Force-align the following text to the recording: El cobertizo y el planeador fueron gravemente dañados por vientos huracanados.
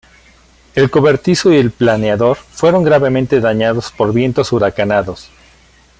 El 0.73 0.89
cobertizo 0.89 1.53
y 1.53 1.57
el 1.57 1.69
planeador 1.69 2.35
fueron 2.35 2.81
gravemente 2.83 3.39
dañados 3.39 3.91
por 3.91 4.11
vientos 4.13 4.51
huracanados. 4.51 5.29